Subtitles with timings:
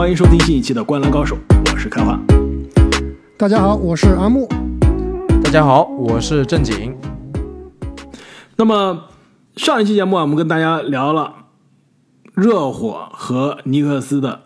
[0.00, 1.36] 欢迎收听新一期的《灌篮高手》，
[1.70, 2.18] 我是开花。
[3.36, 4.48] 大家好，我是阿木。
[5.44, 6.96] 大家好，我是正经。
[8.56, 9.10] 那么
[9.56, 11.34] 上一期节目啊，我们跟大家聊了
[12.32, 14.44] 热火和尼克斯的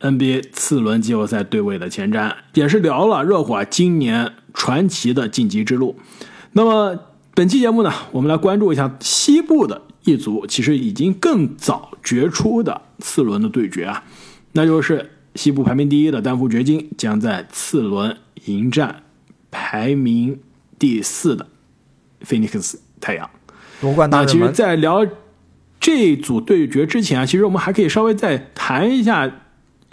[0.00, 5.94] NBA 次轮季后赛对位的前瞻，也是聊了热火今年传奇的晋级之路。
[6.54, 6.98] 那么
[7.36, 14.02] 本期节目呢，我们来关注一下西部的一组，其实已经更早决出的次轮的对决啊，
[14.56, 19.02] 那就是西部排名第一的丹佛掘金将在次轮迎战
[19.50, 20.40] 排名
[20.78, 21.46] 第四的
[22.22, 23.28] 菲尼克斯太阳。
[23.80, 25.06] 夺冠那其实，在聊
[25.78, 29.30] 这组对决之前啊，其实我们还可以稍微再谈一下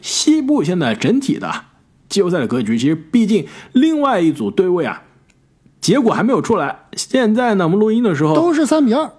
[0.02, 1.66] 西部现在整体的
[2.08, 2.78] 季后赛的格局。
[2.78, 5.04] 其实，毕竟另外一组对位啊，
[5.82, 6.86] 结果还没有出来。
[6.94, 9.12] 现在呢，我们录音的时候都是三比二，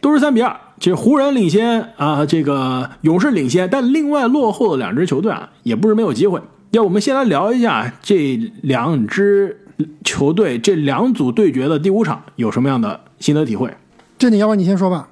[0.00, 0.58] 都是三比二。
[0.80, 6.40] 其实湖人领先啊，这个勇士领先，但另外落后的两支球队啊，也不是没有机会。
[6.70, 9.66] 要我们先来聊一下这两支
[10.04, 13.70] 球队这两组对决的第五场有什么样的心得体会？
[14.18, 15.10] 这你要不然你先说吧，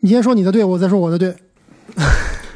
[0.00, 1.34] 你先说你的队，我再说我的队。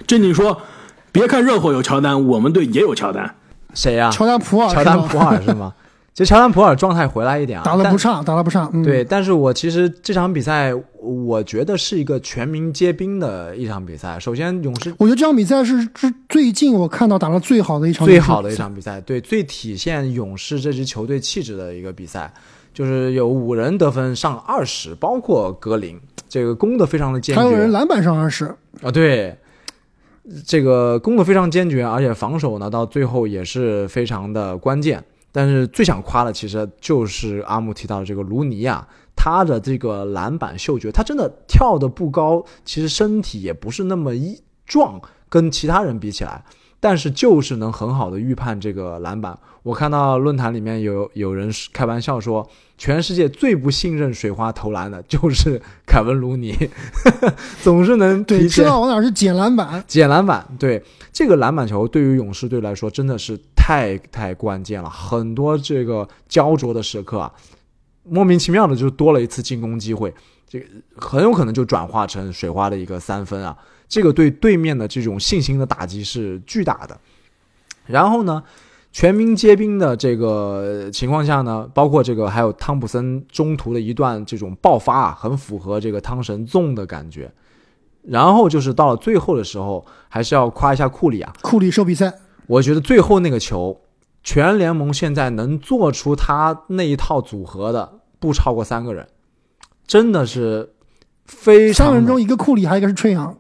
[0.07, 0.63] 这你说，
[1.11, 3.35] 别看热火有乔丹，我们队也有乔丹。
[3.75, 5.75] 谁呀、乔丹普尔，乔丹普尔是吗？
[6.17, 8.71] 其实乔丹普尔状态回来一点啊，打得不差，打得不差。
[8.73, 10.73] 嗯，对，但是我其实这场比赛，
[11.03, 14.19] 我觉得是一个全民皆兵的一场比赛。
[14.19, 18.57] 首先，勇士我觉得这场比赛是是最近我看到打得最好的一场，最好的一。
[18.57, 22.33] 场比赛，对，最体现勇士这支球队气质的一个比赛，
[22.73, 26.01] 就是有五人得分上二十，包括格林，
[26.31, 27.43] 这个攻的非常的坚决。
[27.43, 28.47] 还有人篮板上二十，
[28.81, 29.37] 啊，对，
[30.47, 35.05] 这个攻的非常坚决，而且防守呢到最后也是非常的关键。
[35.37, 44.99] 但是最想夸的其实就是阿木提到的这个卢尼亚，他的这个篮板嗅觉，他真的跳的不高，其实身体也不是那么一壮，
[45.29, 46.43] 跟其他人比起来，
[46.81, 49.39] 但是就是能很好的预判这个篮板。
[49.63, 52.49] 我看到论坛里面有有人开玩笑说，
[52.79, 56.57] 全世界最不信任水花投篮的就是凯文卢尼，
[57.63, 59.85] 总是能对，知道往哪儿去捡篮板。
[59.87, 60.83] 捡篮板，对
[61.13, 67.33] 这个篮板球对于勇士队来说真的是太太关键了，很多这个焦灼的时刻啊，
[68.05, 70.15] 莫名其妙的就多了一次进攻机会，
[70.49, 70.67] 这个
[70.97, 76.97] 很有可能就转化成水花的一个三分啊，这个对对面的这种信心的打击是巨大的。
[77.87, 78.41] 然后呢，
[78.93, 87.29] 全民皆兵的这个情况下呢，包括这个还有汤普森中途的一段这种爆发啊，很符合这个汤神纵的感觉。
[88.05, 92.13] 然后就是到了最后的时候，还是要夸一下库里啊，库里收比赛，
[92.47, 93.81] 我觉得最后那个球，
[94.23, 99.07] 全联盟现在能做出他那一套组合的不超过三个人，
[99.87, 100.71] 真的是
[101.25, 103.37] 非常三个人中一个库里，还有一个是吹杨。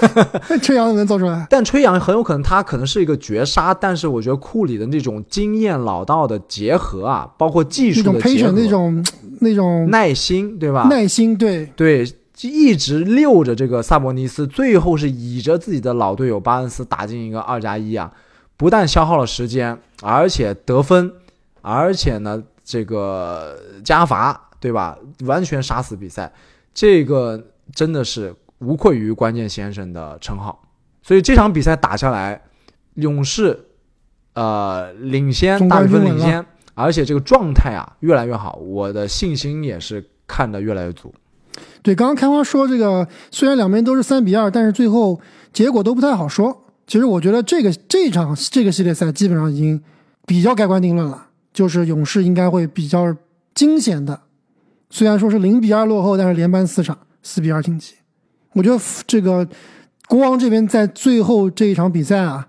[0.62, 1.46] 吹杨能做出来？
[1.50, 9.04] 但吹杨很有可能他可能是一个绝杀，但是我觉得库里的那种经验老道的结合啊，包括技术的结 patient，合，那种
[9.40, 10.86] 那种耐心，对吧？
[10.90, 12.14] 耐心，对，对，就
[12.48, 18.12] 一直溜着这个萨博尼斯，最后是倚着自己的老队友巴恩斯打进一个二加一啊，
[18.56, 21.12] 不但消耗了时间，而且得分，
[21.60, 24.96] 而且呢这个加罚，对吧？
[25.24, 26.32] 完全杀死比赛，
[26.72, 27.42] 这个
[27.74, 30.62] 真的是无愧于关键先生的称号。
[31.02, 32.40] 所以这场比赛打下来，
[32.94, 33.66] 勇士
[34.34, 41.12] 呃领先大比分领先，而且这个状态啊越来越好，我的信心也是看得越来越足。
[41.82, 45.20] 对，刚刚开花说这个，虽然两边都是三比二，但是最后
[45.52, 46.64] 结果都不太好说。
[46.86, 49.80] 其实我觉得这个这场这个系列赛基本上已经
[50.26, 53.14] 比较盖棺定论了，就是勇士应该会比较
[53.54, 54.20] 惊险的。
[54.90, 57.94] 虽然说是零比二落后，但是连扳四场，四比二晋级。
[58.54, 59.46] 我觉得这个
[60.08, 62.48] 国王这边在最后这一场比赛啊，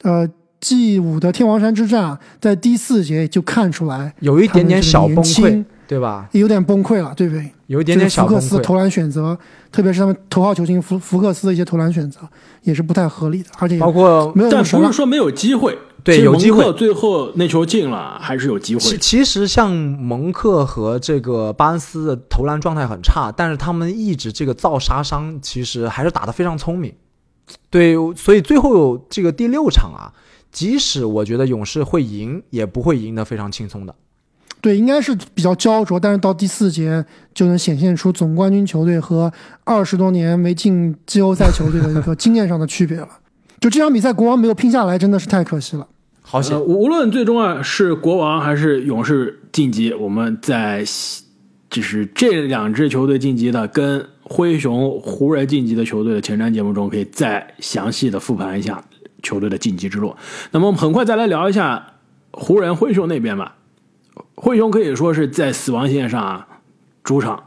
[0.00, 0.26] 呃
[0.60, 6.28] ，G 五的天王山之战啊，在第四节就看出来有一点点小崩溃轻，对吧？
[6.32, 7.50] 有点崩溃了，对不对？
[7.66, 8.40] 有一点点小崩溃。
[8.40, 9.36] 福克斯投篮选择，
[9.70, 12.20] 特别是他们头号球星福福克斯的一些投篮选择，
[12.62, 14.64] 也是不太合理的，而且包括但。
[14.64, 18.98] 不是说没有机会，对有机会蒙克最后那球进了，还是有机其会。
[18.98, 26.92] 其实像蒙克和这个巴恩斯的投篮状态很差，但是他们一直这个造杀伤，其实还是打得非常聪明。
[27.70, 30.12] 对，所以最后这个第六场啊，
[30.50, 33.94] 即使我觉得勇士会赢，也不会赢得非常轻松的。
[34.64, 39.30] 对，应该是比较焦灼，但是到第四节就能显现出总冠军球队和
[39.62, 43.06] 二十多年没进季后赛球队的一个经验上的区别了。
[43.60, 45.86] 就这场比赛，国王没有拼下来，真的是太可惜了。
[46.22, 50.82] 好险呃，无论最终啊是国王还是勇士晋级，我们在
[51.68, 58.82] 就是这两支球队晋级的跟灰熊、湖人晋级的球队的前瞻节目中，可以再详细的复盘一下
[59.22, 60.16] 球队的晋级之路。
[60.52, 61.86] 那么我们很快再来聊一下
[62.32, 63.56] 湖人、灰熊那边吧。
[64.44, 66.46] 灰熊可以说是在死亡线上啊，
[67.02, 67.42] 主场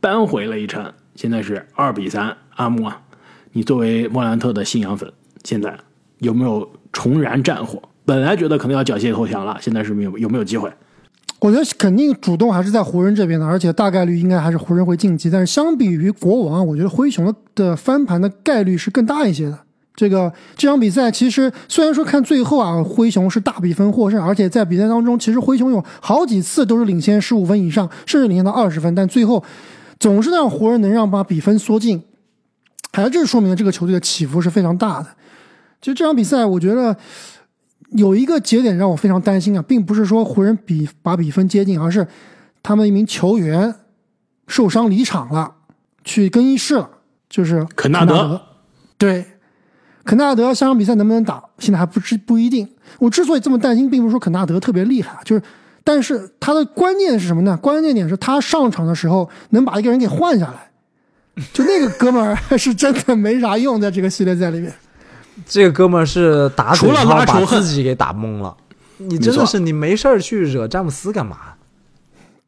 [0.00, 2.36] 扳回了一城，现在是二比三。
[2.54, 3.02] 阿木啊，
[3.50, 5.12] 你作为莫兰特的信仰粉，
[5.42, 5.76] 现在
[6.20, 7.82] 有没有重燃战火？
[8.04, 10.72] 本来觉得可能要缴械投降了，现在是没有有没有机会？
[11.40, 15.28] 我觉得肯定主动还是在湖人这边的，而且大概率应该还是湖人会晋级。
[15.28, 19.63] 但是相比于国王，我觉得灰熊的翻盘的概率是更大一些的。
[19.96, 29.44] 这个这场比赛其实虽然说看最后啊，灰熊是大比分获胜，而且在比赛当中，其实灰熊有好几次都是领先十五分以上，甚至领先到二十分，但最后
[30.00, 32.02] 总是让湖人能让把比分缩进。
[32.92, 35.06] 还是说明了这个球队的起伏是非常大的。
[35.80, 36.96] 其实这场比赛，我觉得
[37.90, 42.06] 有一个节点让我非常担心啊，并不是说湖人比把比分接近，而是
[42.64, 43.74] 他们一名球员
[44.48, 45.54] 受伤离场了，
[46.02, 46.90] 去更衣室了，
[47.28, 48.40] 就是肯纳德。
[48.98, 49.24] 对。
[50.04, 52.68] 肯纳德下场比赛能不能打，现在还不知不一定。
[52.98, 55.42] 我之所以这么担心，并不是说肯纳德特别厉害，就是，
[55.82, 57.56] 但是他的关键是什么呢？
[57.56, 60.70] 关键点是他上场的时候能把一个人给换下来，
[61.52, 64.72] 就那个哥们儿是真的没啥用，在这个系列赛里面。
[65.46, 68.56] 这个哥们儿是打除了拉把自己给打懵了。
[68.98, 71.36] 你真的是你没事去惹詹姆斯干嘛？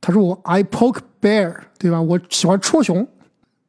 [0.01, 2.01] 他说我 I poke bear，对吧？
[2.01, 3.09] 我喜欢戳熊，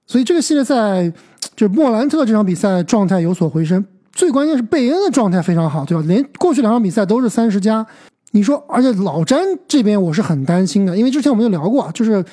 [0.08, 1.14] 所以这个系列赛。
[1.56, 6.04] 就是莫兰特这场比赛状态有所回升，最关键是贝恩的状态非常好，对吧？
[6.08, 7.84] 连过去两场比赛都是三十加。
[8.30, 12.24] 你说，而且老詹这边我是很担心的，因为之前我们就聊过，就是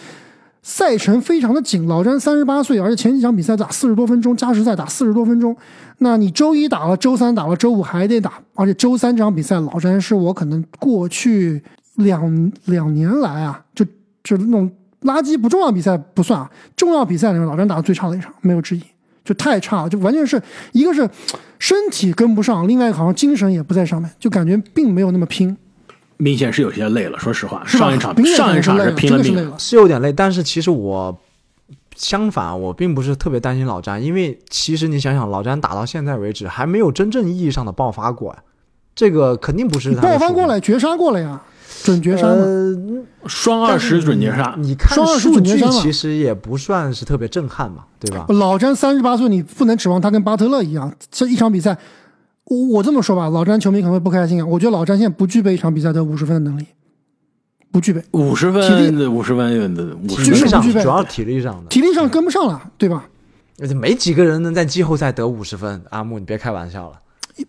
[0.62, 1.86] 赛程非常的紧。
[1.86, 5.56] 老詹三十八岁，而且前几场比赛打四十多分钟，加时赛打四十多分钟。
[5.98, 11.62] 那你周一打了，周三打了，周五还得打，而且周三这场比赛，老詹是我可能过去
[11.94, 13.86] 两两年来啊，就
[14.22, 14.70] 就那种
[15.04, 18.82] 垃圾不重要比赛不算啊，重要比赛里面老詹打的最差的一场，没有之一。
[19.24, 20.38] 就太差了，就完全是
[20.72, 21.08] 一个是
[21.58, 25.56] 身体跟不上，另外一个好像精神也不在上面，就感觉并没有那么拼。
[26.18, 30.12] 明显是有些累了，说实话，上一场上一场是拼了命了，是有点累。
[30.12, 31.18] 但是其实我
[31.96, 38.36] 相反，我并不是特别担心老詹，因为其实你想想，老詹打到现在为止还没有真正意义上的爆发过，
[38.94, 41.40] 这个肯定不是他爆发过来绝杀过了呀。
[41.82, 42.28] 准绝杀
[43.26, 48.26] 双二十准绝杀，你看数据其实也不算是特别震撼嘛，对吧？
[48.28, 51.76] 老詹三十八岁，你不能指望他跟巴特勒一样，这一场比赛，
[52.44, 54.46] 我我这么说吧，老詹球迷可能会不开心啊。
[54.46, 56.66] 我觉得老詹现在不具备一场比赛得五十分的能力，
[57.72, 63.06] 不具备五十分，体力五十分的，体力上主要体力上的，体力上跟不上了，对吧？
[63.60, 66.96] 而且没几个人能在季后赛得五十分，阿木，你别开玩笑了。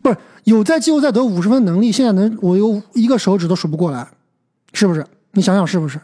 [0.01, 4.07] 不是有在季后赛得五十分能力，现在能我有一个手指都数不过来。
[4.73, 5.05] 是不是？
[5.31, 5.99] 你想想是不是？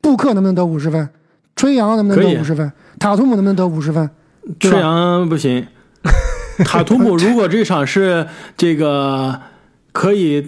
[0.00, 1.08] 布克能不能得五十分？
[1.54, 2.72] 吹杨能不能得五十分？
[2.98, 4.08] 塔图姆能不能得五十分？
[4.58, 5.66] 吹杨不行。
[6.64, 8.26] 塔图姆如果这场是
[8.56, 9.40] 这个
[9.92, 10.44] 可以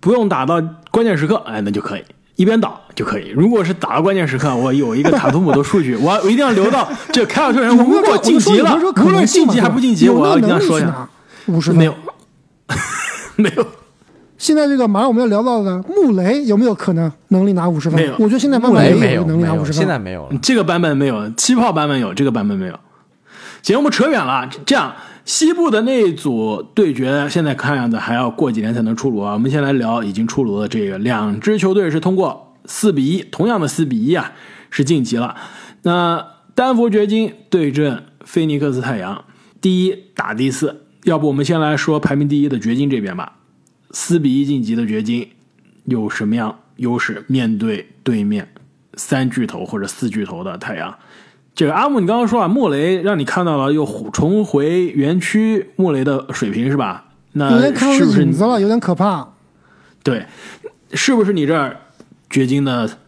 [0.00, 3.30] 不用打到关键时刻，哎，那就可以一边倒就可以。
[3.30, 11.08] 如果是打到关键时刻，我有一个塔图姆的数据，我 我一定要留到 这凯尔特人如果晋级了，无论晋级还不晋级，我要一定要说一下。
[11.46, 11.94] 五十没有，
[13.42, 13.66] 没有。
[14.38, 17.98] 现在这个马上我们要聊到的穆雷有没有可能能力拿五十分？
[17.98, 19.74] 没有，我觉得现在穆雷没有能力拿五十分。
[19.74, 22.78] 现在没有了，这个版本没有，气泡版本有，这个版本没有。
[23.62, 24.46] 行，我们扯远了。
[24.66, 24.94] 这样，
[25.24, 29.32] 西部的那一组对决，现在看样子还要过几年才能出炉啊。
[29.32, 34.32] 我们先来聊已经出炉的这个两支球队是通过四比一，同样的四比一啊，
[34.68, 35.34] 是晋级了。
[35.82, 36.22] 那
[36.54, 39.24] 丹佛掘金对阵菲尼克斯太阳，
[39.62, 40.82] 第一打第四。
[41.06, 43.34] 要不我们先来说排名第一的掘金这边吧。
[43.92, 45.30] 四比一晋级的掘金
[45.84, 47.24] 有什么样优势？
[47.28, 48.48] 面对对面
[48.94, 50.98] 三巨头或者四巨头的太阳，
[51.54, 57.04] 这个阿木，你刚刚说啊，穆雷让你看到了又重回园区，穆雷的水平是吧？
[57.34, 58.60] 那是不是影子了？
[58.60, 59.28] 有点可怕。
[60.02, 60.26] 对，
[60.92, 61.82] 是不是你这儿
[62.28, 62.98] 掘金的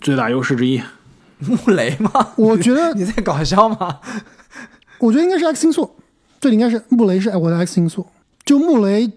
[0.00, 0.80] 最大优势之一？
[1.40, 2.10] 穆雷吗？
[2.36, 3.98] 我觉得 你在搞笑吗？
[4.98, 5.96] 我觉得应该是 X 因素，
[6.42, 8.04] 这里应该是穆雷是我的 X 因素，
[8.44, 9.12] 就穆雷。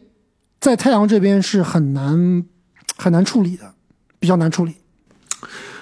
[0.59, 2.45] 在太阳这边是很难
[2.97, 3.73] 很难处理的，
[4.19, 4.75] 比较难处理。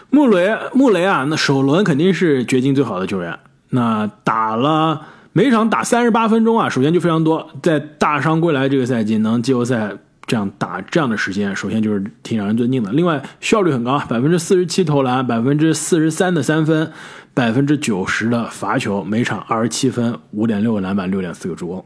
[0.10, 3.38] 穆雷穆雷啊，那首轮肯定是掘金最好的球员。
[3.72, 5.02] 那打了
[5.34, 7.50] 每场打三十八分钟啊，首先就非常多。
[7.62, 9.92] 在大伤归来这个赛季能季后赛
[10.26, 12.94] 这样打这样的时间，首先就是挺让人尊敬的。
[12.94, 16.92] 另外效率很高，百分之四十七投篮，百分之四十三的三分，
[17.34, 21.86] 百分之九十的罚球，每场二十七分，五点六个篮板，六点四个助攻，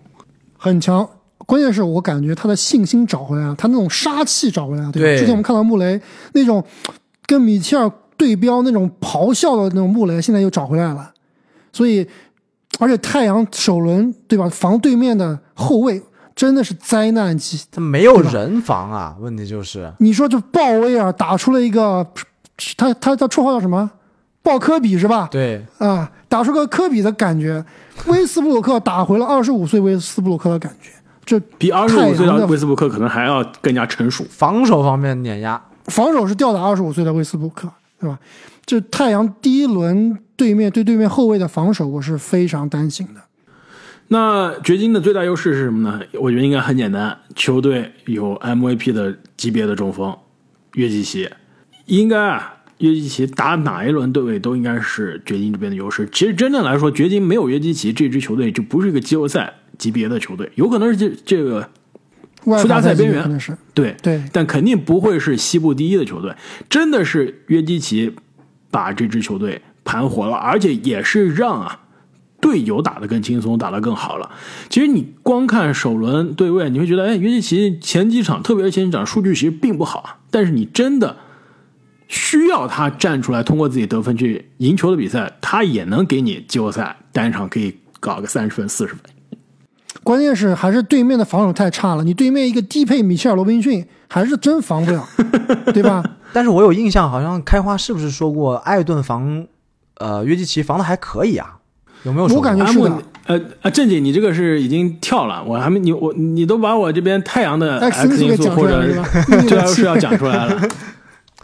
[0.58, 1.08] 很强。
[1.46, 4.92] 关键是我感觉他的信心找回来了，他那种杀气找回来了。
[4.92, 6.02] 对，之前我们看到穆雷
[6.34, 6.62] 那种
[7.26, 11.14] 跟米切尔对标那种咆哮的那种穆雷，现在又找回来了。
[11.72, 12.06] 所以，
[12.80, 16.02] 而且太阳首轮对吧，防对面的后卫
[16.36, 17.64] 真的是灾难级。
[17.72, 22.06] 他没有人防啊，问题就是你说这鲍威尔打出了一个，
[22.76, 23.90] 他他他绰号叫什么？
[24.48, 25.28] 鲍科比是吧？
[25.30, 27.62] 对啊，打出个科比的感觉。
[28.06, 30.90] 威斯布鲁克打回了二十五岁威斯布鲁克的感觉。
[31.26, 34.26] 这比二十五岁的的威斯布鲁克可能还要更加成熟。
[34.30, 38.18] 防守方面碾压，防守是吊打二十五岁的威斯布鲁克，对吧？
[38.66, 43.22] 这太阳第一轮对面对对面后卫的防守，我是非常担心的。
[44.08, 46.00] 那掘金的最大优势是什么呢？
[46.14, 50.16] 我觉得应该很简单，球队有 MVP 的级别的中锋
[50.76, 51.30] 约基奇，
[51.88, 56.08] 应该啊，约基奇打哪一轮对位都应该是掘金这边的优势。
[56.12, 61.68] 其实真正来说，掘金没有约基奇这支球队就不是一个季后赛级别的球队，有可能是这这个
[62.44, 63.40] 附加赛边缘
[63.74, 66.34] 对对但肯定不会是西部第一的球队。
[66.70, 68.14] 真的是约基奇
[68.70, 71.80] 把这支球队盘活了，而且也是让啊
[72.40, 74.30] 队友打得更轻松，打得更好了。
[74.70, 80.18] 其实你光看首轮对位，你会觉得，哎，约基奇前几场，特别是前几场数据其实并不好啊。
[80.30, 81.18] 但是你真的
[82.08, 89.02] 需要他站出来，通过自己得分去赢球的比赛，他也能给你季后赛单场可以搞个三十分、四十分。
[90.04, 95.06] 关键是还是对面的防守太差了，你对面一个低配米切尔罗宾逊还是真防不了，
[95.74, 96.02] 对吧？
[96.32, 99.46] 但是我有印象，好像开花是不是说过艾顿防
[99.98, 101.58] 呃约基奇防的还可以啊？
[102.04, 102.38] 有没有说过？
[102.38, 110.70] 我感觉是的，呃呃，正经，你这个是已经跳了，我还没你我你都把我这边太阳的 X 因素或者讲出来了是这 要是要讲出来了。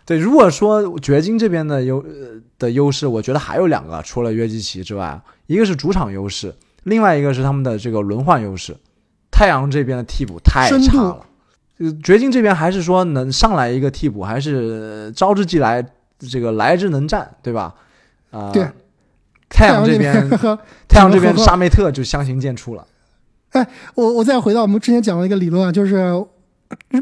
[0.06, 8.76] 对，如果说掘金这边的优呃的优势，我觉得还有两个，除了约基奇之外，一个是主场优势，另外一个是他们的这个轮换优势。
[9.32, 11.26] 太阳这边的替补太差了，
[11.80, 15.86] 呃掘金这边还是说能上来一个替补，还是招之即来，
[16.20, 17.74] 这个来之能战，对吧？
[18.32, 18.68] 啊、对。
[19.50, 20.58] 太阳这边，和
[20.88, 22.88] 太阳这边和和沙梅特就相形见绌了。
[23.52, 25.96] 哎我我再回到我们之前讲的一个理论啊，就是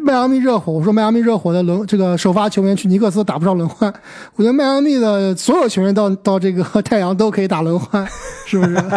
[0.02, 0.72] 迈阿密热火。
[0.72, 3.92] 我说迈阿密热火的轮这个首发球员去尼克斯打不上轮换，
[4.36, 8.08] 我觉得迈阿密的所有球员到到这个太阳都可以打轮换，
[8.46, 8.76] 是不是？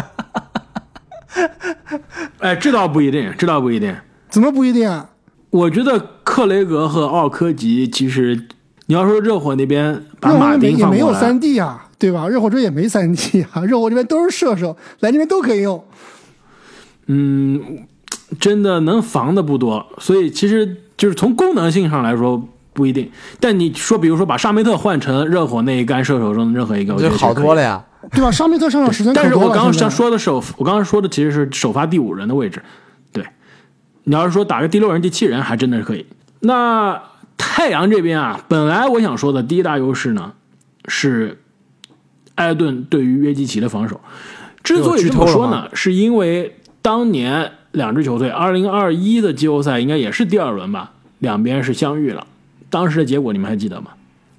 [2.38, 3.94] 哎，这倒不一定，这倒不一定。
[4.28, 5.10] 怎么不一定啊？
[5.50, 8.46] 我觉得克雷格和奥科吉其实，
[8.86, 12.28] 你要说热火那边把马热火这边也没有三 D 啊，对吧？
[12.28, 15.82] 热火这也没三 D 啊， 热火这边都是射手，来这边都可以用。
[17.06, 17.86] 嗯，
[18.40, 23.10] 真的能防的不多，所以其实就是从功能性上来说不一定。
[23.40, 27.16] 但你说，比如说把沙梅特换成热火那一杆射手中的任何一个，我觉得。
[27.16, 27.84] 好多了呀。
[28.10, 28.30] 对吧？
[28.30, 29.34] 沙梅特上场时间但是。
[29.34, 32.62] 我刚刚想说的首，我刚刚说的其实是首发第五人的位置。
[33.12, 33.24] 对，
[34.02, 36.04] 你要是说打个第六人、第七人，还真的是可以。
[36.40, 37.00] 那
[37.38, 40.32] 太阳这边啊，本来我想说的第一大优势呢，
[40.86, 41.40] 是
[42.34, 43.98] 艾顿对于约基奇的防守。
[44.62, 52.26] 之所以这么说呢，是因为当年两支球队二零二一的季后赛应该也是第二轮吧，两边是相遇了。
[52.70, 53.90] 当时的结果你们还记得吗？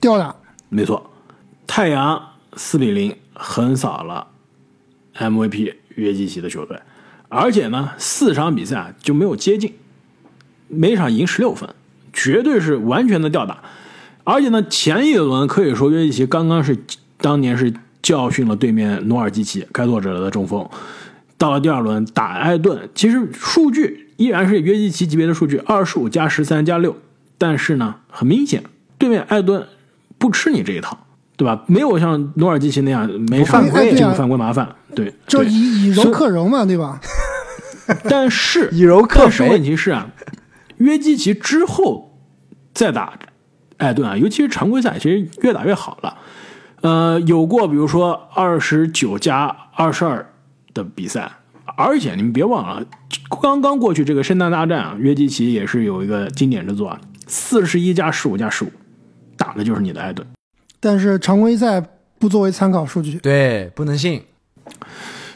[0.01, 0.35] 吊打，
[0.69, 1.09] 没错，
[1.67, 2.21] 太阳
[2.55, 4.27] 四比零横扫了
[5.17, 6.79] MVP 约基奇的球队，
[7.29, 9.73] 而且呢，四场比赛就没有接近，
[10.67, 11.69] 每场赢十六分，
[12.11, 13.63] 绝对是完全的吊打。
[14.23, 16.77] 而且呢，前一轮可以说约基奇刚刚是
[17.17, 20.67] 当年是教训了对面努尔基奇开拓者的中锋，
[21.37, 26.95] 到了第二轮打艾顿，其实数据依然是约基奇级别的数据，二十五加十三加六，
[27.37, 28.63] 但是呢，很明显
[28.97, 29.67] 对面艾顿
[30.17, 30.99] 不吃你这一套。
[31.37, 31.65] 对吧？
[31.67, 36.97] 没有像努尔基奇那样没犯规进入犯规麻烦，对，就以以柔克柔嘛，对吧？
[38.07, 40.07] 但是以柔克但是问，题是啊，
[40.77, 42.17] 约基奇之后
[42.73, 43.19] 再打
[43.75, 46.17] 艾顿啊，尤其是常规赛，其实越打越好了。
[46.79, 50.25] 呃，有过比如说二十九加二十二
[50.75, 51.31] 的比赛，
[51.75, 52.85] 而且你们别忘了，
[53.41, 58.71] 刚刚过去这个圣诞大战啊，约基奇也是有一个经典之作啊，四十一加十五加十五，
[59.35, 60.27] 打的就是你的艾顿。
[60.79, 61.83] 但是常规赛
[62.19, 63.17] 不作为参考数据。
[63.17, 64.21] 对，不能信。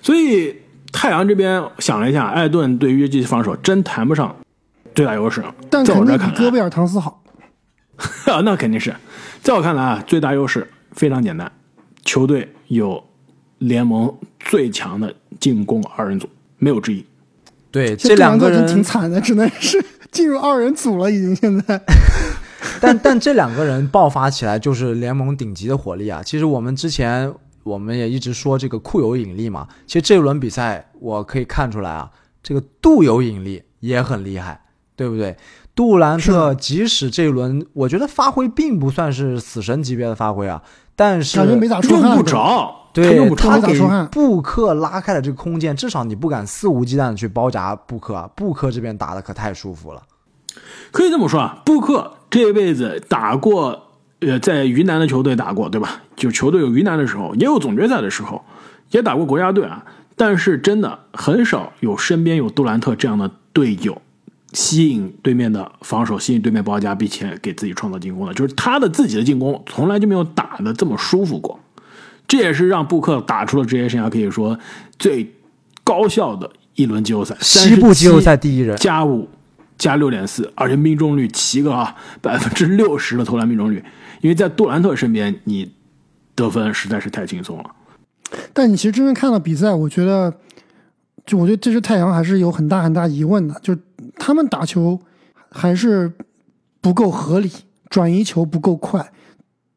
[0.03, 0.55] 所以
[0.91, 4.35] 太阳这边想了一下，艾顿对于约基奇防守真谈不上
[4.93, 5.43] 最大优势。
[5.69, 7.23] 但在我肯看比戈贝尔唐斯好。
[8.27, 8.93] 啊， 那肯定是。
[9.41, 11.51] 在我看来啊，最大优势非常简单，
[12.05, 13.03] 球队有
[13.57, 14.13] 联盟
[14.49, 16.27] 最强的进攻二人组，
[16.57, 17.05] 没有之一。
[17.69, 19.79] 对，这这两个人挺惨的，只能是
[20.11, 21.79] 进入二人组了，已经现在。
[22.81, 26.23] 但但这两个人爆发起来就是联盟顶级的火力啊！
[26.23, 27.31] 其实我们之前
[27.63, 32.09] 我们也一直说这个库有引力嘛，其实这一轮比赛我可以看出来啊，
[32.41, 34.59] 这个杜有引力也很厉害，
[34.95, 35.37] 对不对？
[35.75, 40.61] 杜兰特即使这一轮我觉得发挥并不算是死神级别的发挥啊，
[40.95, 42.23] 但是感觉没咋出用不。
[42.23, 43.79] 着，对他给
[44.11, 48.29] 布克拉开了这个空间，至少你不敢肆无忌惮的去包夹布克啊。
[48.35, 50.01] 布克这边打的可太舒服了。
[50.91, 53.87] 可以这么说啊，布克这辈子打过，
[54.21, 56.01] 呃，在云南的球队打过，对吧？
[56.15, 58.43] 就球队有云南的时候，也有总决赛的时候，
[58.89, 59.85] 也打过国家队啊。
[60.17, 64.01] 但是真的很少有身边有杜兰特这样的队友，
[64.51, 68.33] 吸引对面的防守，吸引对面包夹，并且给自己创造进攻的。
[68.33, 71.57] 就是他的自己的进攻从来就没有打的这么舒服过。
[72.29, 74.57] 这也是让布克打出了职业生涯可以说
[74.97, 75.35] 最
[75.83, 79.27] 高效的一轮季后赛，西部季后赛第一人，加五
[79.77, 83.83] 加六点四，而且命中率七个啊百分之六十的投篮命中率，
[84.21, 85.73] 因为在杜兰特身边，你
[86.35, 87.71] 得分实在是太轻松了。
[88.53, 90.31] 但你其实真正看了比赛，我觉得，
[91.25, 93.79] 就我觉得这支太阳还是有很大很大疑问的，就是
[94.17, 94.99] 他们打球
[95.49, 96.13] 还是
[96.79, 97.51] 不够合理，
[97.89, 99.11] 转移球不够快，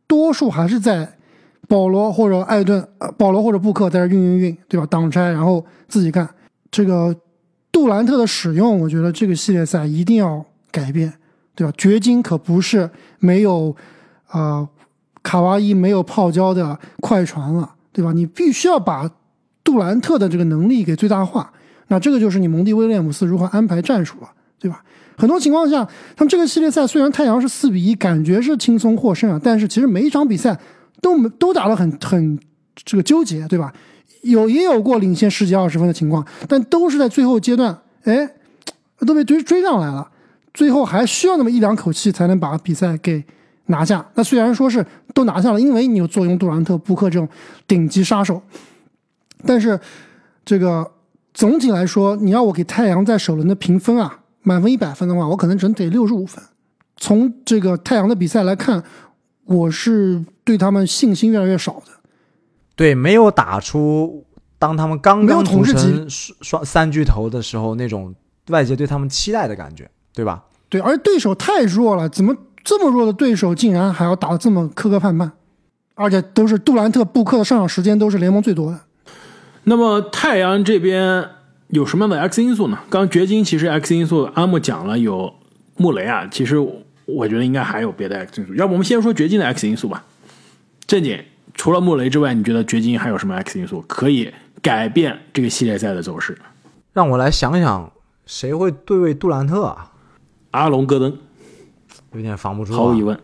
[0.07, 1.17] 多数还是在
[1.73, 4.85] 保罗或者艾顿、呃保罗或者布克在这运运运，对吧？
[4.85, 6.29] 挡拆然后自己干。
[6.71, 7.17] 这个
[7.73, 11.11] 杜兰特的使用，我觉得这个系列赛一定要改变，
[11.55, 11.73] 对吧？
[11.79, 13.75] 掘金可不是没有
[14.27, 14.69] 啊、呃
[15.23, 18.13] 卡哇伊没有泡椒的快船了，对吧？
[18.13, 19.11] 你必须要把
[19.65, 21.51] 杜兰特的这个能力给最大化。
[21.89, 24.85] 那这个就是你蒙蒂威廉姆斯如何安排战术了，对吧？
[25.17, 30.59] 很多情况下，他们这个系列赛虽然太阳是四比一，感觉是轻松获胜啊，但是其实每一场比赛
[31.03, 32.39] 都没都打得很很
[32.75, 33.71] 这个纠结，对吧？
[34.23, 38.27] 有也有过领先十几二十分的情况，但都是在最后阶段，哎，
[39.01, 40.09] 都被追追上来了，
[40.55, 43.25] 最后还需要那么一两口气才能把比赛给
[43.67, 44.07] 拿下。
[44.15, 47.29] 那虽然说是都拿下了，因为你有坐拥杜兰特、布克这种
[47.67, 48.41] 顶级杀手，
[49.45, 49.79] 但是
[50.45, 50.89] 这个
[51.35, 56.43] 总体来说，你要我给太阳在首轮的评分啊，满分一百分的话，我可能只能给六十五分。
[56.97, 58.85] 从这个太阳的比赛来看，
[59.45, 61.93] 我是对他们信心越来越少的。
[62.75, 64.25] 对，没有打出
[64.59, 66.07] 当他们刚没有刚组统治级成
[66.41, 68.15] 双三巨头的时候那种
[68.49, 70.45] 外界对他们期待的感觉，对吧？
[70.69, 75.31] 对，而对手太弱了，怎么这么弱的对手竟然还要打得这么磕磕绊绊？
[75.95, 78.81] 而且都是杜兰特、布克的上场时间都是联盟最多的。
[79.65, 81.29] 那么太阳这边
[81.69, 82.79] 有什么样的 X 因素呢？
[82.89, 85.35] 刚刚掘金其实 X 因素阿木讲了有
[85.77, 86.57] 穆雷啊，其实
[87.05, 88.55] 我觉得应该还有别的 X 因素。
[88.55, 90.05] 要不我们先说掘金的 X 因素吧。
[90.87, 91.23] 正经，
[91.55, 96.37] 除了穆雷之外，你觉得掘金还有什么 X 因素可以改变这个系列赛的走势？
[96.93, 97.93] 让我来想想，
[98.27, 99.93] 谁会对位杜兰特啊？
[100.51, 101.19] 阿隆戈登，
[102.13, 102.77] 有点防不住、啊。
[102.77, 103.19] 毫无疑问。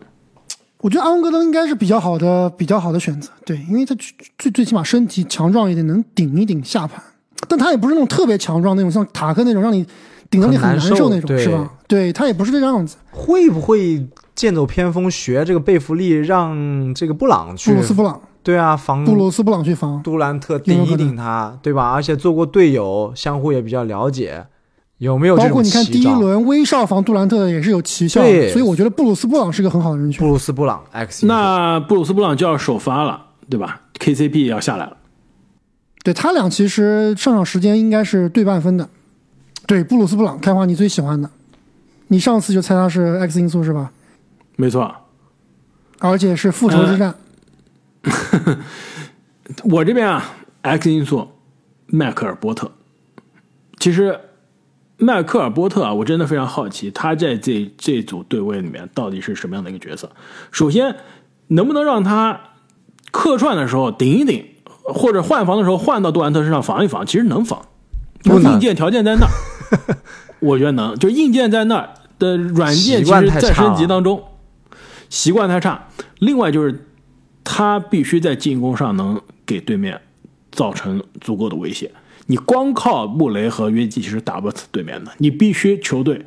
[0.81, 7.03] 我觉得阿隆戈登应该是比较好的、比较好的选择，对，因为他最最最起码身体强壮一点，能顶一顶下盘，
[7.47, 9.85] 但他也不是那种特别强壮那种，像塔克那种让你
[10.29, 11.71] 顶得你很难受受那种，是吧？
[11.87, 12.97] 对他也不是这样子。
[13.11, 17.71] 会不会剑走偏锋学这个贝弗利，让这个布朗去？
[17.71, 21.91] 布鲁斯布朗，对啊，防布鲁斯布朗去防，杜兰特顶一顶他，对吧？
[21.91, 24.45] 而且做过队友，相互也比较了解，
[24.99, 30.31] 有没有这种包括你看第一轮威少防杜兰特的也是有奇效的，对所以我觉得布鲁斯布朗是个很好的人选布。
[30.31, 34.97] 鲁斯布朗 X 那布鲁斯布朗就要首发了，对吧？KCP 也要下来了。
[36.03, 38.87] 对他俩其实上场时间应该是对半分的。
[39.69, 41.29] 对，布鲁斯布朗，开花你最喜欢的，
[42.07, 43.91] 你上次就猜他是 X 因素是吧？
[44.55, 44.91] 没错，
[45.99, 47.13] 而且是复仇之战。
[49.65, 50.25] 我这边啊
[50.63, 51.27] ，X 因素，
[51.85, 52.71] 迈克尔波特。
[53.77, 54.19] 其实，
[54.97, 60.09] 迈克尔波特啊，我真的非常好奇，他在这这组对位里面到底是什么样的一个角色。
[60.51, 60.95] 首先，
[61.49, 62.41] 能不能让他
[63.11, 64.43] 客串的时候顶一顶，
[64.81, 67.05] 或者换防的时候换到杜兰特身上防一防？
[67.05, 67.67] 其实能防，
[68.23, 69.29] 不能硬件条件在那儿，
[70.39, 70.97] 我觉得能。
[70.97, 74.23] 就硬件在那儿的软件，其实在升级当中，
[75.09, 75.87] 习惯太差。
[76.19, 76.85] 另外就是
[77.43, 80.01] 他必须在进攻上能给对面
[80.51, 81.91] 造成足够的威胁。
[82.27, 86.25] 你光靠穆雷和约基奇是打不死对面的，你必须球队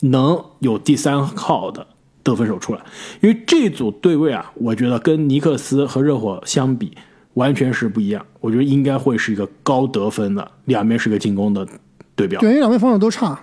[0.00, 1.86] 能有第三号的
[2.22, 2.80] 得分手出来。
[3.20, 6.96] 因为这组对位啊，我觉得跟尼克斯和热火相比，
[7.32, 8.24] 完全是不一样。
[8.40, 11.66] 我觉得应该会是一个高得分的，两边是个进攻的
[12.16, 12.40] 对标。
[12.40, 13.38] 对，因为两边防守都差。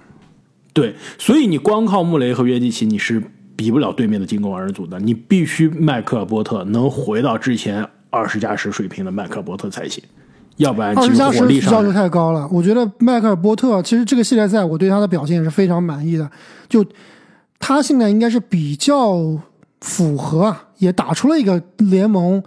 [0.74, 3.22] 对，所以你光靠穆雷和约基奇，你是
[3.56, 5.00] 比不了对面的进攻二人组的。
[5.00, 10.02] 你必须麦克尔波特能回到之前二十加十水平的麦克尔波特才行，
[10.56, 12.48] 要不然二十加其实火十要求力上太高了。
[12.50, 16.32] 我觉得迈克尔波特其实这个系列赛我对他的表现也是非常满意的，
[16.70, 16.86] 就
[17.60, 19.38] 他现在应该是比较
[19.82, 22.42] 符合啊，也打出了一个联盟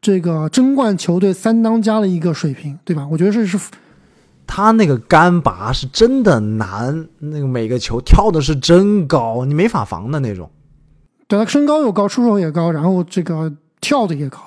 [0.00, 3.06] 这个争冠球队三当家的一个水平，对吧？
[3.10, 3.58] 我觉得这是
[4.52, 10.50] 他那个干拔是真的难，那个每个球跳的是真高，你没法防的那种。
[11.28, 14.38] 对他身高又高，出手也高，然后这个跳的也高，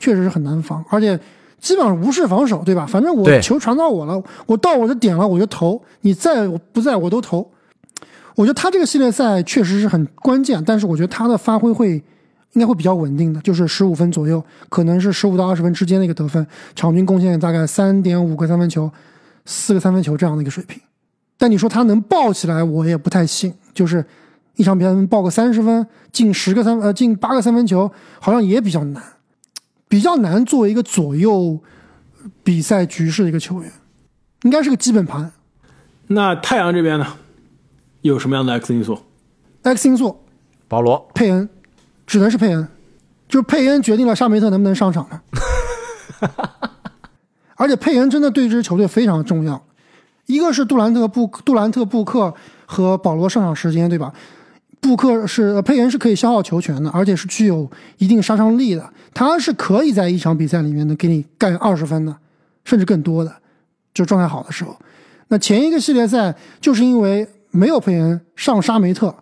[0.00, 0.84] 确实是很难防。
[0.90, 1.16] 而且
[1.60, 2.84] 基本上无视防守，对吧？
[2.84, 5.80] 反正我球传到我了，我到我的点了，我就投。
[6.00, 7.48] 你在我不在我都投。
[8.34, 12.02] 我觉得他这个系列赛确实是很关键，但是我觉得他的发挥会
[12.54, 16.44] 应该会比较稳定的，就是十五分左右，可能是十五到二十分之间的一个得分，
[16.74, 18.90] 场均贡献大概三点五个三分球，
[19.44, 20.80] 四个三分球这样的一个水平。
[21.36, 23.52] 但你说他能爆起来，我也不太信。
[23.74, 24.04] 就是
[24.56, 29.02] 一场比赛能爆个三十分，进十个三呃进八个三分球，好像也比较难，
[29.88, 31.58] 比较难作为一个左右
[32.44, 33.72] 比赛局势的一个球员，
[34.42, 35.32] 应该是个基本盘。
[36.08, 37.06] 那太阳这边呢，
[38.02, 38.98] 有什么样的 X 因素
[39.62, 40.20] ？X 因素，
[40.68, 41.48] 保罗佩恩，
[42.06, 42.68] 只能是佩恩，
[43.28, 45.22] 就是佩恩决定了沙梅特能不能上场嘛。
[47.56, 49.62] 而且佩恩真的对这支球队非常重要，
[50.26, 52.32] 一个是杜兰特布杜兰特布克
[52.66, 54.12] 和保罗上场时间，对吧？
[54.80, 62.16] 布克是呃佩恩是可以消耗球权的，而且是具有一定杀伤力的，他是可以在一场比赛里面能给你干二十分的，
[62.64, 63.32] 甚至更多的，
[63.94, 64.76] 就状态好的时候。
[65.28, 69.14] 那前一个系列赛就是因为没有佩恩上沙梅特，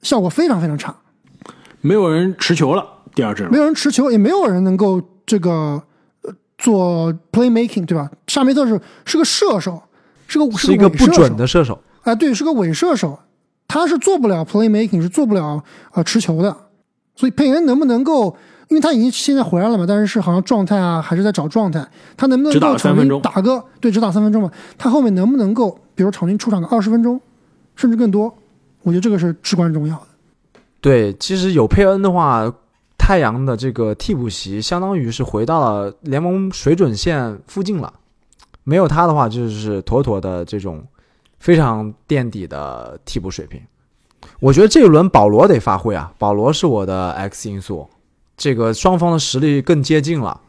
[0.00, 0.96] 效果非常非常差，
[1.82, 2.82] 没有人持球了，
[3.14, 5.82] 第二阵容没有人持球，也没有人能够这个呃
[6.62, 8.08] 做 playmaking，对吧？
[8.28, 9.82] 沙梅特是是个射手，
[10.28, 13.18] 是个是一个不准的射手，啊，对，是个伪射手，
[13.66, 15.62] 他是做不了 playmaking，是做不了
[15.94, 16.56] 呃持球的。
[17.16, 18.36] 所以佩恩能不能够，
[18.68, 21.84] 因为他已经现在回来了嘛，但是是好像状态啊还是在找状态，
[22.16, 24.50] 他能不能够场均了三分钟打个对只打三分钟嘛？
[24.78, 27.20] 他后面能不能够，比如场均出场个二十分钟，
[27.74, 28.32] 甚至更多？
[28.82, 30.06] 我觉得这个是至关重要的。
[30.80, 32.52] 对，其实有佩恩的话，
[33.04, 37.92] 太阳的这个替补席相当于是回到了联盟水准线附近了。
[38.62, 40.86] 没有他的话，就是妥妥的这种
[41.40, 43.60] 非常垫底的替补水平。
[44.38, 47.90] 我觉得这一轮保罗得发挥啊，保罗是我的 X 因素。
[48.36, 50.40] 这个双方的实力更接近了，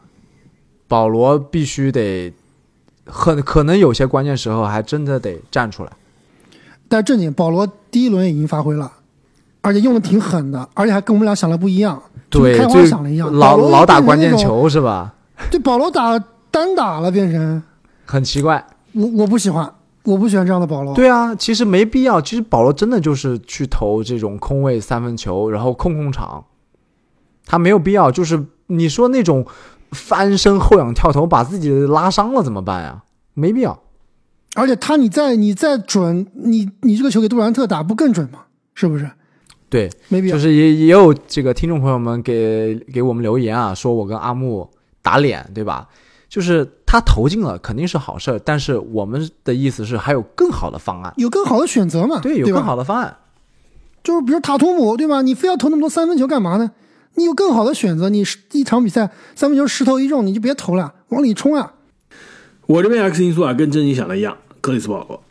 [0.87, 2.31] 保罗必须得
[3.07, 5.91] 很可能有些关键时候还真的得站出来。
[6.87, 8.93] 但正经，保罗第一轮已经发挥了，
[9.63, 11.99] 而且用的挺狠的，而且还跟我们俩想的不一样，
[12.29, 13.33] 对，开花就想的一样。
[13.33, 15.13] 老老打关键球是吧？
[15.49, 16.19] 对，保罗打
[16.51, 17.63] 单打了，变成
[18.05, 18.63] 很奇怪。
[18.91, 19.73] 我我不喜欢，
[20.03, 20.93] 我不喜欢这样的保罗。
[20.93, 22.21] 对啊，其实没必要。
[22.21, 26.43] 其实保罗真的就是去投这种空位三分球，然后控控场，
[27.45, 28.11] 他没有必要。
[28.11, 29.45] 就是你说那种
[29.91, 33.01] 翻身后仰跳投把自己拉伤了怎么办呀？
[33.33, 33.79] 没必要。
[34.55, 38.39] 而且他你再你再准，你你这个球给杜兰特打不更准吗？
[38.75, 39.09] 是不是？
[39.73, 40.35] 对，没必要。
[40.35, 44.69] 就是也也有这个听众朋友们给给我们留言啊，说我跟阿木
[45.01, 45.89] 打脸，对吧？
[46.29, 52.19] 就是他投进了肯定是好事儿，但是我们的意思是还有更好的方案，有更好的选择嘛？
[52.21, 53.17] 对，有更好的方案。
[54.03, 55.23] 就是比如塔图姆，对吧？
[55.23, 56.69] 你非要投那么多三分球干嘛呢？
[57.15, 61.73] 你有更好的选择，你是一场比赛三分球十投一中，你就别投了，往里冲啊！
[62.67, 65.23] 我这边 X 因素啊，跟珍妮想的一样，克里斯保罗。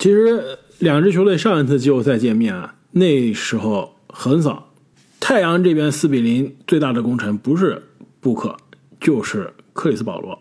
[0.00, 4.70] 其实两支球队上一次季后赛见面啊，那时候横扫
[5.18, 7.82] 太阳这边四比零，最大的功臣不是
[8.20, 8.56] 布克，
[9.00, 10.40] 就是克里斯保罗，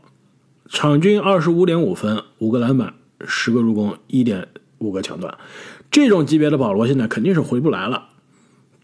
[0.69, 2.93] 场均二十五点五分，五个篮板，
[3.25, 5.35] 十个助攻，一点五个抢断。
[5.89, 8.09] 这种级别的保罗现在肯定是回不来了，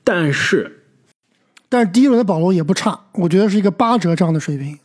[0.03, 0.85] 但是
[1.69, 4.79] 但是第一轮的保罗也不差，我觉得是一个八折这样的水平，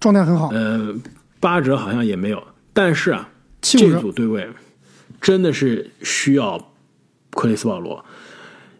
[0.00, 0.48] 状态很好。
[0.48, 0.92] 呃，
[1.38, 2.42] 八折好像也没有，
[2.72, 3.28] 但是啊，
[3.60, 4.48] 这组对位
[5.20, 6.69] 真的是需要
[7.32, 8.04] 克里斯保罗，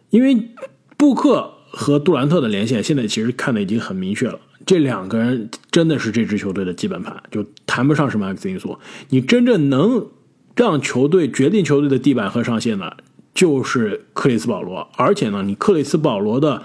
[0.09, 0.49] 因为
[0.97, 8.77] 布克和杜兰特的连线现在其实看的已经很明确了，这两个人真的是这支球队的基本盘，就谈不上什么 X 因素。
[9.09, 10.07] 你真正能
[10.55, 12.97] 让球队决定球队的地板和上限的，
[13.33, 16.61] 就是克里斯保罗，而且呢，你克里斯保罗的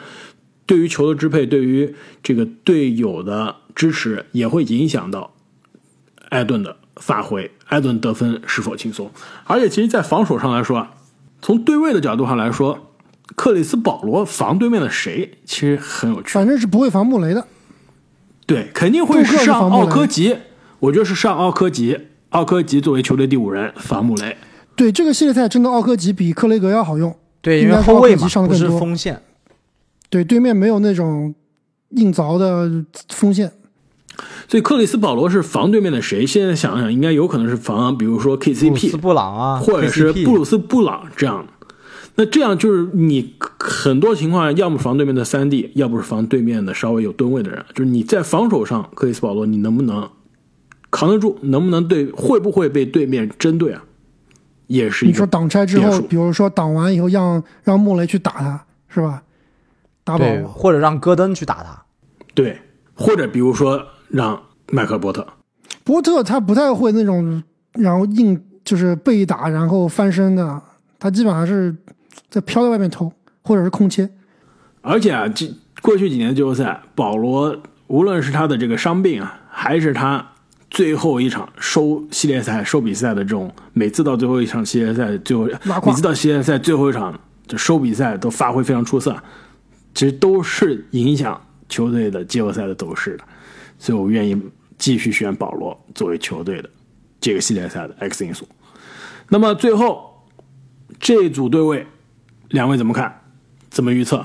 [0.67, 5.33] 对于球的支配，对于这个队友的支持，也会影响到
[6.29, 9.11] 艾顿的发挥，艾顿得分是否轻松。
[9.45, 10.95] 而且，其实，在防守上来说啊，
[11.43, 12.93] 从对位的角度上来说，
[13.35, 16.31] 克里斯保罗防对面的谁，其实很有趣。
[16.31, 17.47] 反正是不会防穆雷的。
[18.47, 20.37] 对，肯定会是上奥科吉，
[20.79, 21.99] 我觉得是上奥科吉。
[22.31, 24.37] 奥科吉作为球队第五人防穆雷，
[24.75, 27.17] 对这个系列赛，真的奥科吉比克雷格要好用。
[27.41, 29.23] 对，因为后卫嘛不是锋线。
[30.11, 31.35] 对，对面没有那种
[31.91, 33.51] 硬凿的锋线。
[34.49, 36.27] 所以克里斯保罗是防对面的谁？
[36.27, 41.47] 现在想想，应该有可能是防，比如说布鲁斯 KCP，布朗啊，或者是布鲁斯布朗这样。
[42.19, 47.65] 那这样就是你很多情况下，要么防对面的三 D，要不是防对面的稍微有吨位的人。
[47.75, 50.09] 就是你在防守上，克里斯保罗你能不能
[50.91, 51.39] 扛得住？
[51.43, 53.83] 能不能对会不会被对面针对啊？
[54.69, 59.23] 也是一你说个挡拆之后，比如说挡完以后让让穆雷去打他，是吧？
[60.03, 60.49] 打保对，罗。
[60.49, 61.83] 或者让戈登去打他。
[62.35, 62.59] 对，
[62.95, 64.41] 或者比如说让
[64.71, 65.27] 麦克尔波特。
[65.85, 67.43] 波特他不太会那种，
[67.75, 70.61] 然后硬就是被打然后翻身的，
[70.99, 71.75] 他基本上是
[72.29, 74.09] 在飘在外面投，或者是空切。
[74.81, 75.49] 而且啊，这
[75.83, 80.27] 过去几年的季后赛，保罗无论是他的这个伤病啊，还是他
[80.71, 85.45] 最后一场收系列赛、收比赛的这种，每次到最后一场系列赛最后，
[85.85, 89.17] 每次到系列赛最后一场就收比赛都发挥非常出色，
[89.95, 93.25] 其实都是影响球队的季后赛的走势的。
[93.79, 94.41] 所以我愿意
[94.79, 96.69] 继续选保罗作为球队的
[97.21, 98.47] 这个系列赛的 X 因素。
[99.29, 100.27] 那么最后
[100.99, 101.87] 这组对位，
[102.51, 103.23] 两位怎么看？
[103.71, 104.25] 怎么预测？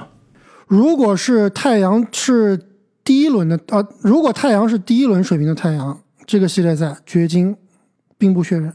[0.68, 2.68] 如果是太阳是
[3.04, 7.56] 第一轮的啊，如果太阳是第一轮水平的太阳，这个系列赛掘金
[8.18, 8.74] 并不血刃。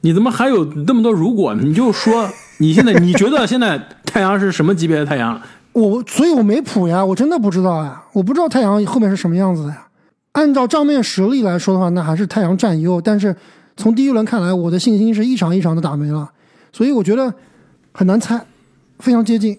[0.00, 1.54] 你怎么还有那么多如果？
[1.54, 5.42] 你就说你现在你觉得现在太阳是什么级别的太阳？
[5.78, 9.86] 我所以我没谱呀，我真的不知道呀，我不知道太阳后面是什么样子的呀。
[10.32, 13.34] 按照账面实力来说的话，那还是太阳占优，但是
[13.76, 16.30] 从第一轮看来，我的信心是一场一场的打没了，
[16.72, 17.32] 所以我觉得
[17.92, 18.40] 很难猜，
[18.98, 19.58] 非常接近。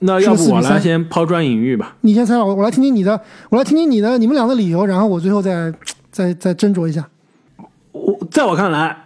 [0.00, 1.96] 那要不我是4比3来先抛砖引玉吧。
[2.00, 5.72] 你先猜吧，我我来听听你的，我来听听你的，你们俩的理由，然后我最后再
[6.10, 7.08] 再再斟酌一下。
[7.92, 8.96] 我在我看来，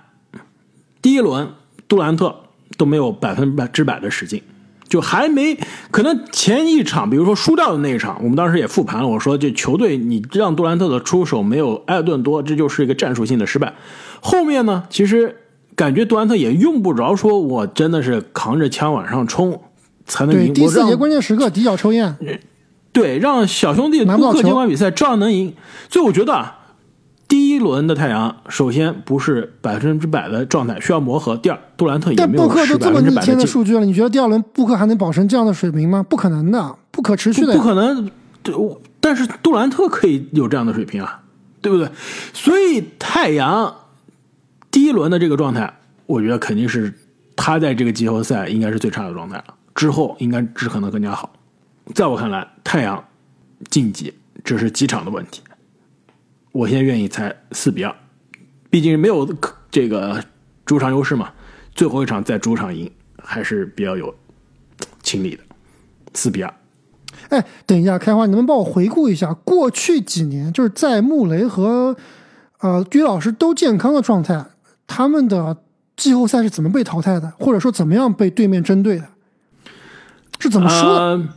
[1.03, 1.49] 第一轮
[1.87, 2.35] 杜兰特
[2.79, 4.43] 都没有百分百之百的使劲，
[4.89, 5.59] 就还没
[5.91, 13.75] 可能前一场，比如说输掉的那一场，我们当时也复盘了，我说这球队你让杜兰特的出手没有艾尔顿多，这就是一个战术性的失败。
[14.21, 15.37] 后面呢，其实
[15.75, 19.61] 感觉杜兰特也用不着说我真的是扛着枪往上冲
[20.05, 22.17] 才能，赢，第四节关键时刻底角抽烟，
[22.93, 25.53] 对，让小兄弟布克拿不到球尽管比赛照样能赢。
[25.91, 26.59] 所以我觉得啊，
[27.29, 31.37] 第一轮的太阳首先不是百分之百的状态，需要磨合。
[31.37, 36.05] 第二，杜兰特也但没有这么逆天百的，的数据了，你觉得第二轮布克还能保持这样的水平吗？
[36.09, 37.59] 不可能的，不可持续的呀。
[37.59, 38.11] 不可能。
[38.43, 41.21] 对，我但是杜兰特可以有这样的水平啊，
[41.61, 41.91] 对不对？
[42.33, 43.75] 所以太阳
[44.71, 46.95] 第一轮的这个状态，我觉得肯定是
[47.35, 51.33] 他在这个季后赛应该是最差的状态了，之后应该只可能更加好。
[51.93, 53.03] 在我看来，太阳
[53.69, 55.41] 晋级只是几场的问题。
[56.57, 57.95] 我现在愿意猜四比二，
[58.71, 59.29] 毕竟没有
[59.71, 60.25] 这个
[60.65, 61.31] 主场优势嘛。
[61.75, 62.91] 最后一场在主场赢
[63.23, 64.15] 还是比较有
[65.03, 65.43] 情理的，
[66.15, 66.55] 四比二。
[67.29, 71.95] 哎，等一下，开花，你能不能帮我回顾一下过去几年，就是在穆雷和
[72.61, 74.43] 呃于老师都健康的状态，
[74.87, 75.59] 他们的
[75.95, 79.05] 季后赛是怎么被淘汰的，或者说怎么样被对面针对的？
[80.39, 80.95] 是怎么输的？
[80.95, 81.29] 呃，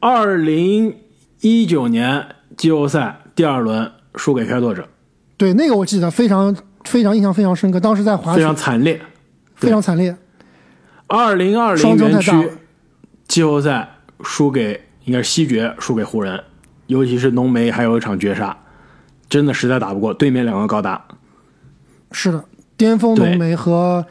[0.00, 0.96] 二零
[1.42, 4.88] 一九年季后赛第二轮输给开拓者，
[5.36, 9.00] 对，那个我记得非常非常印象非常深刻，当时在滑非常惨烈。
[9.56, 10.16] 非常惨烈。
[11.06, 12.50] 二零二零园双区
[13.28, 13.88] 季后赛
[14.22, 16.42] 输给应该是西决，输给湖人，
[16.88, 18.56] 尤其是浓眉还有一场绝杀，
[19.28, 21.04] 真的实在打不过对面两个高达。
[22.10, 22.44] 是的，
[22.76, 24.04] 巅峰浓眉和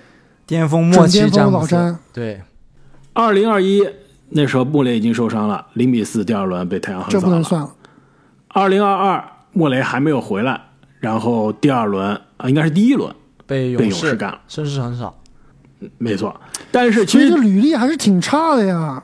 [0.45, 2.41] 巅峰末期詹姆斯峰老詹，对，
[3.11, 3.85] 二零二一
[4.29, 7.29] 那时候穆雷已经受伤了，零比四第二轮被太阳横这扫了。
[7.29, 7.69] 不能算了。
[8.47, 10.59] 二零二二穆雷还没有回来，
[10.99, 13.13] 然后第二轮啊应该是第一轮，
[13.47, 15.15] 被被勇士勇士干了声势很少。
[15.97, 16.39] 没错。
[16.71, 19.03] 但是其实这履历还是挺差的呀。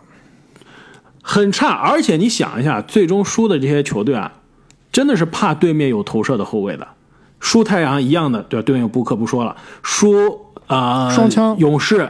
[1.21, 4.31] 很差，而且你想一下，最终输的这些球队啊，
[4.91, 6.87] 真的是怕对面有投射的后卫的。
[7.39, 8.65] 输太阳一样的，对吧？
[8.65, 12.09] 对面有布克不说了，输啊、呃双枪勇士，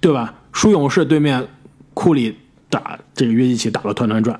[0.00, 0.34] 对吧？
[0.52, 1.48] 输勇士对面
[1.94, 2.38] 库里
[2.70, 4.38] 打这个约基奇打了团团转，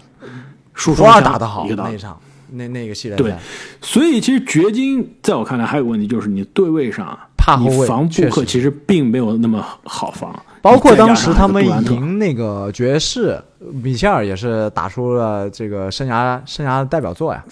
[0.75, 1.77] 输双枪打得好一个。
[1.83, 2.17] 那一场，
[2.51, 3.35] 那那个系列对，
[3.81, 17.45] 所以其实掘金在我看来还有个问题，就是你对位上啊，怕后卫你防布克其实并没有那么好防，包括当时他们赢那个爵士，米切尔也是打出了这个生涯生涯代表作呀。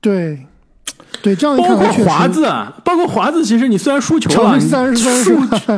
[0.00, 0.38] 对，
[1.22, 4.58] 对，这样一包括华子，啊，包括华子，其实你虽然输球了？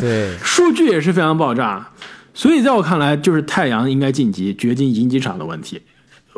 [0.00, 1.88] 对，数据也是非常爆炸，
[2.34, 5.80] 所以在我看来，就是太阳应该晋级，掘金赢几场的问题。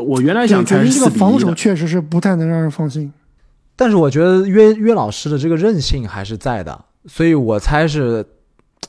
[0.00, 3.12] 我原来想对，猜是掘金这个防守确实是不太能让人放心。
[3.76, 8.26] 但是我觉得约约老师的这个韧性还是在的，所以我猜是，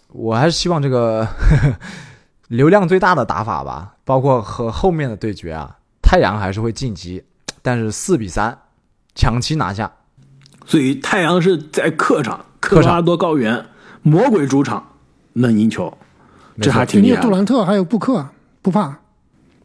[0.10, 1.28] 我还是希望这个
[2.50, 7.24] 流量最大的打法吧，包括和后面的对决啊，太阳还是会晋级，
[7.62, 8.58] 但是四比三
[9.16, 9.90] 抢七拿下。
[10.66, 13.66] 所以太阳是在客场科客场罗拉多高原
[14.02, 14.86] 魔鬼主场
[15.34, 15.98] 能赢球，
[16.60, 17.30] 这还挺厉害杜。
[17.32, 18.28] 兰特还有布克，
[18.62, 19.00] 不怕。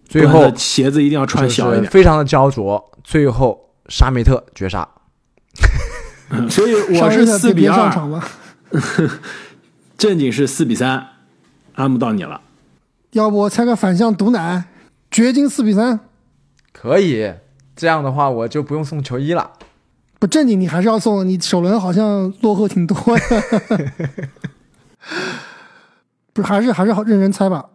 [0.09, 1.91] 最后鞋子一定要穿小一点。
[1.91, 4.89] 非常的焦灼，最后沙梅特绝杀。
[6.31, 7.91] 嗯 所以我是四比二，
[9.97, 11.09] 正经是四比三。
[11.75, 12.41] 安不到你了，
[13.11, 14.65] 要不我猜个反向毒奶，
[15.11, 16.01] 掘金四比三，
[16.73, 17.35] 可以，
[17.77, 19.53] 这样的话我就不用送球衣了。
[20.19, 23.23] 不不正经你还是要送，你首轮好像落后挺多的。
[26.35, 27.67] 不是，还是还是好认真猜吧。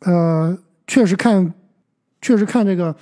[0.00, 0.56] 呃，
[0.86, 1.52] 确实看，
[2.22, 2.94] 确实看这个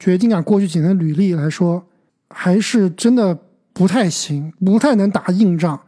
[0.00, 1.84] 掘金啊，过去几年履历来说，
[2.30, 3.38] 还是真的
[3.72, 5.78] 不太行，不太能打硬仗。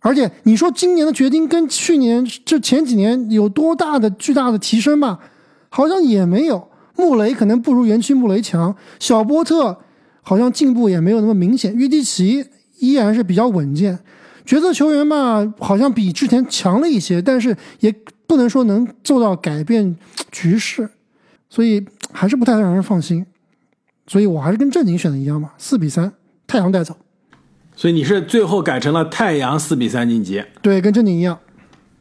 [0.00, 5.20] 而且你说今年的掘金跟去年这前几年有多大的巨大的提升吧？
[5.68, 6.68] 好像也没有。
[6.96, 9.78] 穆雷可能不如园区穆雷强，小波特
[10.22, 12.44] 好像进步也没有那么明显，约基奇
[12.78, 13.98] 依然是比较稳健。
[14.44, 17.94] 角色球员嘛，好像比之前强了一些，但是也
[18.26, 19.96] 不能说能做到改变
[20.30, 20.88] 局势，
[21.50, 23.26] 所以还是不太让人放心。
[24.06, 26.12] 所以我还是跟正经选的一样嘛，四比三，
[26.46, 26.96] 太阳带走。
[27.76, 30.44] 所以你是最后改成了太阳四比三晋级。
[30.62, 31.38] 对，跟正经一样。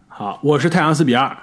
[0.08, 1.38] 好，我是太阳四比二。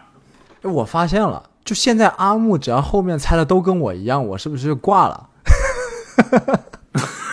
[0.62, 5.28] 我发现了，就现在阿木只要后面猜的都跟我一样，我是不是就挂了？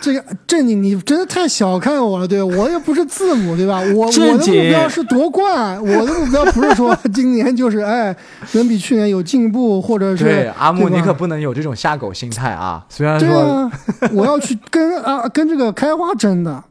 [0.00, 3.80] 这个这你，你真的太小看我了，对我也不是字母，对吧？
[3.94, 8.14] 我我的目标是夺冠，我的目标不是说今年就是哎
[8.52, 12.84] 能比去年有进步，或者是对，阿木，你可不能有这种下狗心态啊！
[12.88, 13.72] 虽然对说啊，
[14.12, 16.64] 我要去跟啊跟这个开花争的。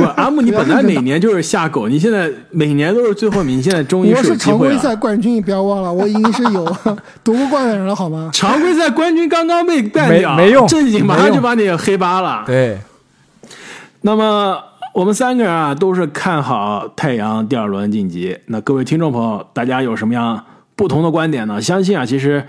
[0.00, 4.58] 不，阿木，你本来每年就是下狗，你现在每年都是最后名，你现在终于有我是常。
[4.58, 6.64] 规赛冠军，你不要忘了，我已经是有
[7.24, 8.30] 夺过冠的人了，好吗？
[8.32, 12.44] 常规赛冠军刚刚被干掉，没没用正经马上就把你黑八了。
[12.46, 12.78] 对，
[14.02, 14.58] 那么
[14.94, 18.36] 我们三个人啊，都是看好太阳第二轮晋级。
[18.46, 20.44] 那各位听众朋友，大家有什么样
[20.76, 21.60] 不同的观点呢？
[21.60, 22.44] 相信啊，其实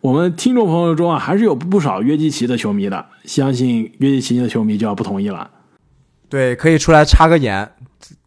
[0.00, 3.04] 我们听众朋友中啊，还是有不少约基奇的球迷的。
[3.24, 5.50] 相信约基奇的球迷就要不同意了。
[6.28, 7.68] 对，可以出来插个眼，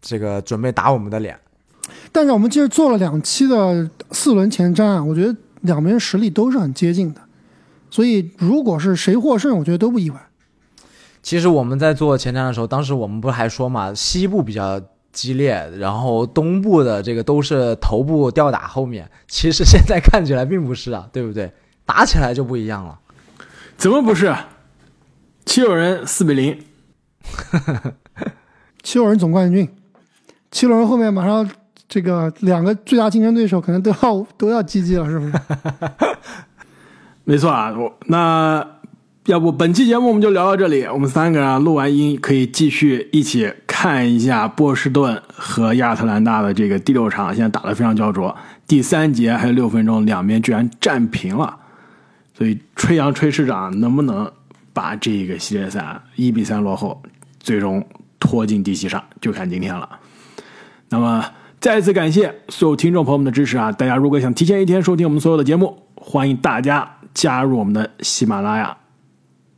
[0.02, 1.38] 这个准备打我们的脸。
[2.12, 7.22] 但是我们其实做了两期的四轮前瞻啊，我觉得两边实力都是很接近的，
[7.90, 10.18] 所以如果是谁获胜，我觉得都不意外。
[11.22, 14.82] 其实我们在做前瞻的时候，当时我们不是还说嘛，西部比较
[15.12, 19.10] 激烈，然后东部的这个都是头部吊打后面。
[19.28, 21.52] 其实现在看起来并不是啊，对不对？
[21.86, 22.98] 打起来就不一样了。
[23.76, 24.34] 怎么不是？
[25.46, 26.58] 七六人四比零，
[28.84, 29.68] 七六人总冠军，
[30.52, 31.48] 七六人后面马上
[31.88, 35.34] 这个两个最大竞争对手可能都要都要 GG 了，是不是？
[37.26, 37.74] 没错啊。
[37.78, 38.66] 我那
[39.26, 40.84] 要不本期节目我们就聊到这里。
[40.86, 48.36] 我们三个人啊录完音可以继续一起看一下波士顿和亚特兰大的这个第六场，现在打得非常焦灼。
[48.66, 51.58] 第三节还有六分钟，两边居然战平了。
[52.36, 54.32] 所以吹杨吹市长能不能
[54.80, 57.04] 把这个系列赛一比三落后，
[57.38, 57.86] 最终
[58.18, 60.00] 拖进第七场，就看今天了。
[60.88, 61.26] 那么
[61.60, 63.74] 再次感谢所有听众朋友们的支持啊！
[63.74, 68.78] 大家如果想提前一天收听我们所有的节目，欢迎大家加入我们的喜马拉雅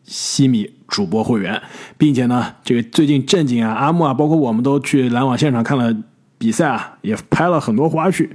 [0.03, 1.61] 西米主播会员，
[1.99, 5.95] 并且呢，这个最近正经啊、阿木啊，包括我们都去篮网现场看了
[6.39, 8.27] 比赛啊，也拍了很多花絮。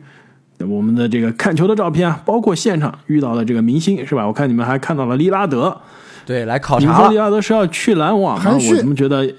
[0.60, 4.24] 我们的这个看球的照片啊，包括现场遇到的这个明星是吧？
[4.28, 5.82] 我看你们还看到了利拉德，
[6.26, 7.30] 对，来考察你们说利察了。
[7.30, 8.58] 拉德是要去篮网吗？
[8.68, 9.32] 我怎么觉得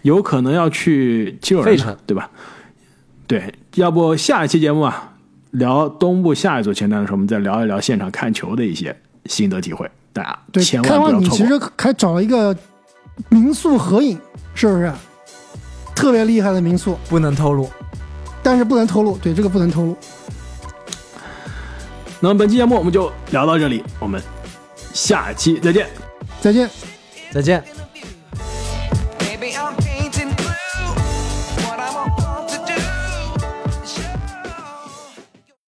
[0.00, 2.28] 有可能要去七六人呢费城，对吧？
[3.26, 5.12] 对，要不下一期节目啊，
[5.52, 11.46] 聊东部下一组前瞻的时候，我们再聊一聊现场看球的一些心得体会，大家对，千开完你万不要错过。
[11.46, 12.56] 其实还找了一个
[13.28, 14.18] 民宿合影，
[14.54, 14.90] 是不是？
[15.94, 17.70] 特别厉害的民宿，不能透露。
[18.42, 19.96] 但是不能透露，对这个不能透露。
[22.18, 24.20] 那么本期节目我们就聊到这里，我们
[24.92, 25.86] 下期再见。
[26.42, 26.68] 再见。
[27.30, 27.81] 再见。